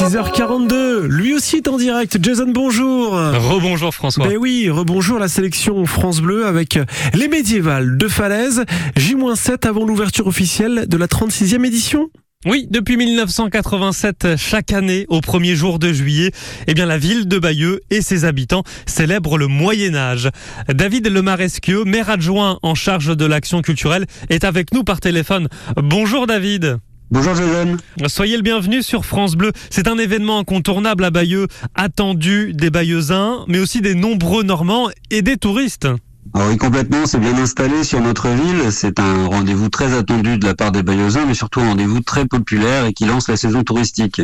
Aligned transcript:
6h42, 0.00 1.02
lui 1.08 1.34
aussi 1.34 1.56
est 1.56 1.68
en 1.68 1.76
direct. 1.76 2.16
Jason, 2.22 2.46
bonjour. 2.48 3.12
Rebonjour 3.12 3.94
François. 3.94 4.26
Ben 4.26 4.38
oui, 4.38 4.70
rebonjour 4.70 5.18
la 5.18 5.28
sélection 5.28 5.84
France 5.84 6.22
Bleu 6.22 6.46
avec 6.46 6.78
les 7.12 7.28
médiévales 7.28 7.98
de 7.98 8.08
Falaise. 8.08 8.64
J-7 8.96 9.68
avant 9.68 9.84
l'ouverture 9.84 10.26
officielle 10.26 10.86
de 10.88 10.96
la 10.96 11.06
36e 11.06 11.66
édition. 11.66 12.08
Oui, 12.46 12.66
depuis 12.70 12.96
1987, 12.96 14.38
chaque 14.38 14.72
année, 14.72 15.04
au 15.10 15.20
premier 15.20 15.54
jour 15.54 15.78
de 15.78 15.92
juillet, 15.92 16.30
eh 16.66 16.72
bien, 16.72 16.86
la 16.86 16.96
ville 16.96 17.28
de 17.28 17.38
Bayeux 17.38 17.80
et 17.90 18.00
ses 18.00 18.24
habitants 18.24 18.62
célèbrent 18.86 19.36
le 19.36 19.48
Moyen 19.48 19.94
Âge. 19.94 20.30
David 20.70 21.08
Lemaresquieu, 21.08 21.84
maire 21.84 22.08
adjoint 22.08 22.58
en 22.62 22.74
charge 22.74 23.14
de 23.14 23.26
l'action 23.26 23.60
culturelle, 23.60 24.06
est 24.30 24.44
avec 24.44 24.72
nous 24.72 24.82
par 24.82 25.00
téléphone. 25.00 25.48
Bonjour 25.76 26.26
David. 26.26 26.78
Bonjour 27.12 27.34
Jason. 27.34 27.76
Soyez 28.06 28.36
le 28.36 28.42
bienvenu 28.42 28.84
sur 28.84 29.04
France 29.04 29.34
Bleu. 29.34 29.50
C'est 29.68 29.88
un 29.88 29.98
événement 29.98 30.38
incontournable 30.38 31.04
à 31.04 31.10
Bayeux, 31.10 31.48
attendu 31.74 32.52
des 32.54 32.70
Bayeuxins, 32.70 33.44
mais 33.48 33.58
aussi 33.58 33.80
des 33.80 33.96
nombreux 33.96 34.44
Normands 34.44 34.90
et 35.10 35.20
des 35.20 35.36
touristes. 35.36 35.88
Alors 36.34 36.50
oui, 36.50 36.56
complètement, 36.56 37.06
c'est 37.06 37.18
bien 37.18 37.36
installé 37.36 37.82
sur 37.82 38.00
notre 38.00 38.28
ville. 38.28 38.70
C'est 38.70 39.00
un 39.00 39.26
rendez-vous 39.26 39.68
très 39.68 39.92
attendu 39.92 40.38
de 40.38 40.46
la 40.46 40.54
part 40.54 40.70
des 40.70 40.84
Bayeuxins, 40.84 41.26
mais 41.26 41.34
surtout 41.34 41.58
un 41.58 41.70
rendez-vous 41.70 41.98
très 41.98 42.26
populaire 42.26 42.84
et 42.84 42.92
qui 42.92 43.06
lance 43.06 43.28
la 43.28 43.36
saison 43.36 43.64
touristique. 43.64 44.22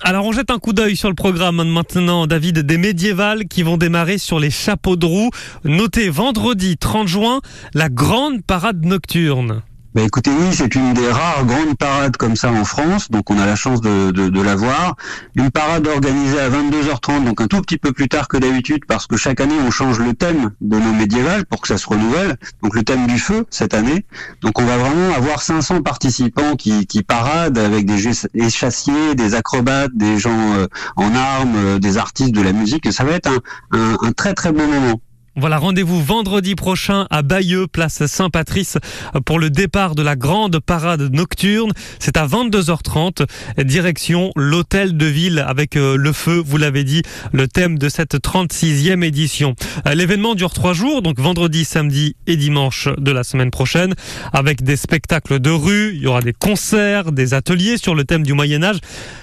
Alors 0.00 0.24
on 0.24 0.30
jette 0.30 0.52
un 0.52 0.60
coup 0.60 0.72
d'œil 0.72 0.94
sur 0.94 1.08
le 1.08 1.16
programme 1.16 1.68
maintenant, 1.68 2.28
David, 2.28 2.60
des 2.60 2.78
médiévales 2.78 3.48
qui 3.48 3.64
vont 3.64 3.76
démarrer 3.76 4.18
sur 4.18 4.38
les 4.38 4.50
chapeaux 4.50 4.94
de 4.94 5.06
roue. 5.06 5.30
Notez 5.64 6.10
vendredi 6.10 6.76
30 6.76 7.08
juin, 7.08 7.40
la 7.74 7.88
grande 7.88 8.44
parade 8.44 8.84
nocturne. 8.84 9.62
Bah 9.94 10.02
écoutez, 10.02 10.32
oui, 10.32 10.48
c'est 10.52 10.74
une 10.74 10.92
des 10.92 11.08
rares 11.08 11.44
grandes 11.46 11.76
parades 11.78 12.16
comme 12.16 12.34
ça 12.34 12.50
en 12.50 12.64
France, 12.64 13.12
donc 13.12 13.30
on 13.30 13.38
a 13.38 13.46
la 13.46 13.54
chance 13.54 13.80
de, 13.80 14.10
de, 14.10 14.42
la 14.42 14.56
voir. 14.56 14.96
Une 15.36 15.52
parade 15.52 15.86
organisée 15.86 16.40
à 16.40 16.50
22h30, 16.50 17.22
donc 17.22 17.40
un 17.40 17.46
tout 17.46 17.60
petit 17.60 17.78
peu 17.78 17.92
plus 17.92 18.08
tard 18.08 18.26
que 18.26 18.36
d'habitude, 18.36 18.86
parce 18.88 19.06
que 19.06 19.16
chaque 19.16 19.40
année 19.40 19.54
on 19.64 19.70
change 19.70 20.00
le 20.00 20.12
thème 20.12 20.50
de 20.60 20.80
nos 20.80 20.92
médiévales 20.92 21.46
pour 21.46 21.60
que 21.60 21.68
ça 21.68 21.78
se 21.78 21.86
renouvelle. 21.86 22.36
Donc 22.60 22.74
le 22.74 22.82
thème 22.82 23.06
du 23.06 23.20
feu 23.20 23.46
cette 23.50 23.72
année. 23.72 24.04
Donc 24.40 24.58
on 24.58 24.64
va 24.64 24.78
vraiment 24.78 25.14
avoir 25.14 25.42
500 25.42 25.82
participants 25.82 26.56
qui, 26.56 26.88
qui 26.88 27.04
paradent 27.04 27.58
avec 27.58 27.86
des, 27.86 28.10
des 28.34 28.50
chassiers, 28.50 29.14
des 29.14 29.36
acrobates, 29.36 29.94
des 29.94 30.18
gens 30.18 30.56
euh, 30.56 30.66
en 30.96 31.14
armes, 31.14 31.54
euh, 31.54 31.78
des 31.78 31.98
artistes 31.98 32.32
de 32.32 32.42
la 32.42 32.52
musique. 32.52 32.84
Et 32.86 32.90
ça 32.90 33.04
va 33.04 33.12
être 33.12 33.28
un, 33.28 33.78
un, 33.78 33.96
un 34.02 34.12
très 34.12 34.34
très 34.34 34.50
bon 34.50 34.66
moment. 34.66 35.00
Voilà, 35.36 35.58
rendez-vous 35.58 36.00
vendredi 36.00 36.54
prochain 36.54 37.08
à 37.10 37.22
Bayeux, 37.22 37.66
place 37.66 38.06
Saint-Patrice, 38.06 38.78
pour 39.26 39.40
le 39.40 39.50
départ 39.50 39.96
de 39.96 40.02
la 40.02 40.14
grande 40.14 40.60
parade 40.60 41.12
nocturne. 41.12 41.72
C'est 41.98 42.16
à 42.16 42.24
22h30, 42.24 43.26
direction 43.64 44.30
l'hôtel 44.36 44.96
de 44.96 45.06
ville 45.06 45.44
avec 45.44 45.76
euh, 45.76 45.96
le 45.96 46.12
feu, 46.12 46.40
vous 46.46 46.56
l'avez 46.56 46.84
dit, 46.84 47.02
le 47.32 47.48
thème 47.48 47.80
de 47.80 47.88
cette 47.88 48.14
36e 48.14 49.02
édition. 49.02 49.56
Euh, 49.88 49.94
l'événement 49.94 50.36
dure 50.36 50.52
trois 50.52 50.72
jours, 50.72 51.02
donc 51.02 51.18
vendredi, 51.18 51.64
samedi 51.64 52.14
et 52.28 52.36
dimanche 52.36 52.88
de 52.96 53.10
la 53.10 53.24
semaine 53.24 53.50
prochaine, 53.50 53.94
avec 54.32 54.62
des 54.62 54.76
spectacles 54.76 55.40
de 55.40 55.50
rue, 55.50 55.94
il 55.96 56.02
y 56.02 56.06
aura 56.06 56.22
des 56.22 56.32
concerts, 56.32 57.10
des 57.10 57.34
ateliers 57.34 57.76
sur 57.76 57.96
le 57.96 58.04
thème 58.04 58.22
du 58.22 58.34
Moyen-Âge. 58.34 58.78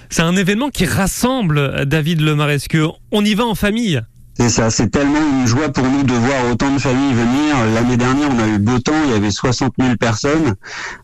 C'est 0.10 0.24
un 0.24 0.36
événement 0.36 0.72
qui 0.72 0.86
rassemble 0.86 1.86
David 1.86 2.20
Lemaresque. 2.20 2.78
On 3.14 3.24
y 3.24 3.34
va 3.34 3.46
en 3.46 3.56
famille. 3.56 4.02
C'est 4.38 4.50
ça, 4.50 4.70
c'est 4.70 4.90
tellement 4.90 5.20
une 5.20 5.46
joie 5.46 5.70
pour 5.70 5.86
nous 5.86 6.04
de 6.04 6.14
voir 6.14 6.52
autant 6.52 6.74
de 6.74 6.80
familles 6.80 7.14
venir. 7.14 7.56
L'année 7.76 7.98
dernière, 7.98 8.30
on 8.32 8.40
a 8.40 8.48
eu 8.48 8.58
beau 8.58 8.80
temps, 8.80 8.94
il 9.06 9.12
y 9.12 9.14
avait 9.14 9.30
60 9.30 9.74
000 9.80 9.98
personnes. 9.98 10.56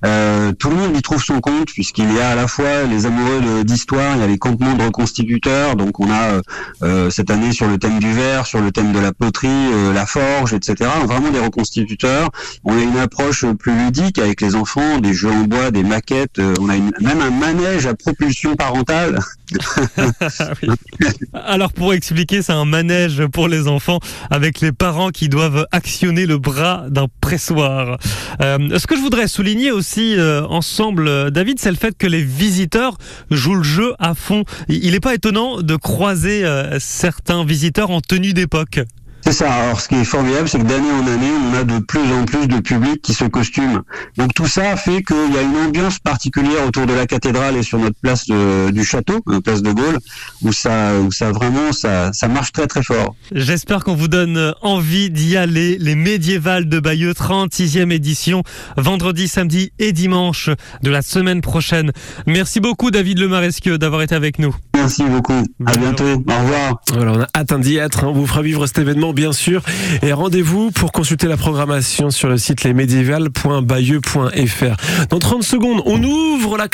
Euh, 0.05 0.53
tout 0.53 0.69
le 0.69 0.75
monde 0.75 0.97
y 0.97 1.01
trouve 1.01 1.21
son 1.21 1.39
compte, 1.39 1.67
puisqu'il 1.67 2.11
y 2.13 2.19
a 2.19 2.29
à 2.29 2.35
la 2.35 2.47
fois 2.47 2.83
les 2.89 3.05
amoureux 3.05 3.63
d'histoire, 3.63 4.15
il 4.15 4.21
y 4.21 4.23
a 4.23 4.27
les 4.27 4.37
campements 4.37 4.73
de 4.73 4.83
reconstituteurs, 4.83 5.75
donc 5.75 5.99
on 5.99 6.09
a 6.09 6.41
euh, 6.83 7.09
cette 7.09 7.29
année 7.29 7.51
sur 7.51 7.67
le 7.67 7.77
thème 7.77 7.99
du 7.99 8.11
verre, 8.11 8.45
sur 8.45 8.61
le 8.61 8.71
thème 8.71 8.93
de 8.93 8.99
la 8.99 9.11
poterie, 9.11 9.47
euh, 9.49 9.93
la 9.93 10.05
forge, 10.05 10.53
etc. 10.53 10.89
Vraiment 11.05 11.29
des 11.29 11.39
reconstituteurs. 11.39 12.29
On 12.63 12.77
a 12.77 12.81
une 12.81 12.97
approche 12.97 13.45
plus 13.59 13.75
ludique 13.75 14.19
avec 14.19 14.41
les 14.41 14.55
enfants, 14.55 14.99
des 14.99 15.13
jeux 15.13 15.31
en 15.31 15.43
bois, 15.43 15.71
des 15.71 15.83
maquettes. 15.83 16.39
Euh, 16.39 16.53
on 16.59 16.69
a 16.69 16.77
même 16.77 17.21
un 17.21 17.31
manège 17.31 17.87
à 17.87 17.93
propulsion 17.93 18.55
parentale. 18.55 19.19
Alors 21.33 21.71
pour 21.73 21.93
expliquer, 21.93 22.41
c'est 22.41 22.53
un 22.53 22.65
manège 22.65 23.25
pour 23.27 23.47
les 23.47 23.67
enfants 23.67 23.99
avec 24.29 24.61
les 24.61 24.71
parents 24.71 25.09
qui 25.09 25.29
doivent 25.29 25.65
actionner 25.71 26.25
le 26.25 26.37
bras 26.37 26.85
d'un 26.89 27.07
pressoir. 27.21 27.97
Euh, 28.41 28.77
ce 28.77 28.87
que 28.87 28.95
je 28.95 29.01
voudrais 29.01 29.27
souligner 29.27 29.71
aussi 29.71 30.15
euh, 30.17 30.45
ensemble, 30.47 31.31
David, 31.31 31.59
c'est 31.59 31.71
le 31.71 31.77
fait 31.77 31.97
que 31.97 32.07
les 32.07 32.23
visiteurs 32.23 32.97
jouent 33.31 33.55
le 33.55 33.63
jeu 33.63 33.93
à 33.99 34.15
fond. 34.15 34.43
Il 34.67 34.91
n'est 34.91 34.99
pas 34.99 35.15
étonnant 35.15 35.61
de 35.61 35.75
croiser 35.75 36.45
euh, 36.45 36.77
certains 36.79 37.45
visiteurs 37.45 37.91
en 37.91 38.01
tenue 38.01 38.33
d'époque. 38.33 38.79
C'est 39.27 39.33
ça. 39.33 39.51
Alors, 39.51 39.81
ce 39.81 39.89
qui 39.89 39.95
est 39.95 40.05
formidable, 40.05 40.47
c'est 40.47 40.57
que 40.57 40.63
d'année 40.63 40.89
en 40.89 41.05
année, 41.05 41.31
on 41.51 41.53
a 41.57 41.65
de 41.65 41.79
plus 41.79 42.13
en 42.13 42.23
plus 42.23 42.47
de 42.47 42.61
public 42.61 43.01
qui 43.01 43.13
se 43.13 43.25
costume. 43.25 43.81
Donc, 44.15 44.33
tout 44.33 44.47
ça 44.47 44.77
fait 44.77 45.03
qu'il 45.03 45.33
y 45.35 45.37
a 45.37 45.41
une 45.41 45.67
ambiance 45.67 45.99
particulière 45.99 46.65
autour 46.65 46.85
de 46.85 46.93
la 46.93 47.05
cathédrale 47.05 47.57
et 47.57 47.61
sur 47.61 47.77
notre 47.77 47.99
place 48.01 48.25
de, 48.27 48.71
du 48.71 48.85
château, 48.85 49.19
la 49.27 49.41
place 49.41 49.61
de 49.61 49.73
Gaulle, 49.73 49.97
où 50.43 50.53
ça, 50.53 50.93
où 51.01 51.11
ça 51.11 51.33
vraiment, 51.33 51.73
ça, 51.73 52.13
ça 52.13 52.29
marche 52.29 52.53
très 52.53 52.67
très 52.67 52.83
fort. 52.83 53.15
J'espère 53.33 53.83
qu'on 53.83 53.95
vous 53.95 54.07
donne 54.07 54.53
envie 54.61 55.09
d'y 55.09 55.35
aller. 55.35 55.77
Les 55.77 55.95
médiévales 55.95 56.69
de 56.69 56.79
Bayeux, 56.79 57.11
36e 57.11 57.91
édition, 57.91 58.43
vendredi, 58.77 59.27
samedi 59.27 59.73
et 59.77 59.91
dimanche 59.91 60.49
de 60.83 60.89
la 60.89 61.01
semaine 61.01 61.41
prochaine. 61.41 61.91
Merci 62.27 62.61
beaucoup, 62.61 62.91
David 62.91 63.19
Lemaresque, 63.19 63.67
d'avoir 63.67 64.03
été 64.03 64.15
avec 64.15 64.39
nous. 64.39 64.55
Merci 64.77 65.03
beaucoup. 65.03 65.43
À 65.65 65.75
bientôt. 65.75 66.05
Au 66.05 66.15
revoir. 66.15 66.81
Voilà, 66.93 67.11
on 67.11 67.21
a 67.21 67.27
hâte 67.35 67.59
d'y 67.59 67.77
être. 67.77 68.05
On 68.05 68.13
vous 68.13 68.27
fera 68.27 68.41
vivre 68.41 68.65
cet 68.67 68.77
événement, 68.77 69.11
bien 69.17 69.33
sûr. 69.33 69.61
Et 70.03 70.13
rendez-vous 70.13 70.71
pour 70.71 70.91
consulter 70.91 71.27
la 71.27 71.37
programmation 71.37 72.09
sur 72.09 72.27
le 72.29 72.37
site 72.37 72.63
lesmédiévales.bayeux.fr. 72.63 75.07
Dans 75.09 75.19
30 75.19 75.43
secondes, 75.43 75.81
on 75.85 76.01
ouvre 76.03 76.57
la 76.57 76.65